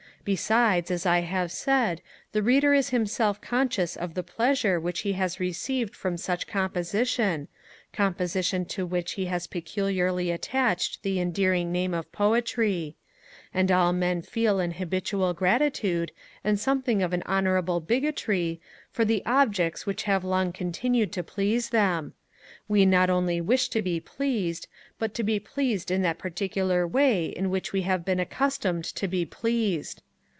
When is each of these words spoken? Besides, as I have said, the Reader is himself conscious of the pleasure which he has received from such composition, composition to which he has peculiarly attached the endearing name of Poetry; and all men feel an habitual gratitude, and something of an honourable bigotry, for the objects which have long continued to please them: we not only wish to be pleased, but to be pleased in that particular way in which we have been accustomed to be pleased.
Besides, 0.23 0.91
as 0.91 1.07
I 1.07 1.21
have 1.21 1.51
said, 1.51 1.99
the 2.31 2.43
Reader 2.43 2.75
is 2.75 2.89
himself 2.91 3.41
conscious 3.41 3.95
of 3.95 4.13
the 4.13 4.21
pleasure 4.21 4.79
which 4.79 4.99
he 4.99 5.13
has 5.13 5.39
received 5.39 5.95
from 5.95 6.15
such 6.15 6.45
composition, 6.45 7.47
composition 7.91 8.65
to 8.65 8.85
which 8.85 9.13
he 9.13 9.25
has 9.25 9.47
peculiarly 9.47 10.29
attached 10.29 11.01
the 11.01 11.19
endearing 11.19 11.71
name 11.71 11.95
of 11.95 12.11
Poetry; 12.11 12.95
and 13.51 13.71
all 13.71 13.93
men 13.93 14.21
feel 14.21 14.59
an 14.59 14.73
habitual 14.73 15.33
gratitude, 15.33 16.11
and 16.43 16.59
something 16.59 17.01
of 17.01 17.13
an 17.13 17.23
honourable 17.25 17.79
bigotry, 17.79 18.61
for 18.91 19.03
the 19.03 19.23
objects 19.25 19.87
which 19.87 20.03
have 20.03 20.23
long 20.23 20.53
continued 20.53 21.11
to 21.13 21.23
please 21.23 21.71
them: 21.71 22.13
we 22.67 22.85
not 22.85 23.09
only 23.09 23.41
wish 23.41 23.69
to 23.69 23.81
be 23.81 23.99
pleased, 23.99 24.67
but 24.99 25.15
to 25.15 25.23
be 25.23 25.39
pleased 25.39 25.89
in 25.89 26.03
that 26.03 26.19
particular 26.19 26.85
way 26.87 27.25
in 27.25 27.49
which 27.49 27.73
we 27.73 27.81
have 27.81 28.05
been 28.05 28.19
accustomed 28.19 28.85
to 28.85 29.07
be 29.07 29.25
pleased. 29.25 30.03